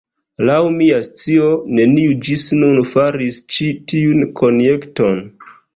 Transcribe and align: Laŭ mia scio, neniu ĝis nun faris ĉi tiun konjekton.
Laŭ 0.49 0.53
mia 0.77 1.01
scio, 1.07 1.51
neniu 1.81 2.17
ĝis 2.29 2.47
nun 2.63 2.83
faris 2.95 3.41
ĉi 3.57 3.71
tiun 3.95 4.29
konjekton. 4.43 5.27